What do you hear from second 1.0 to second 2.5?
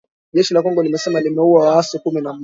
limeua waasi kumi na mmoja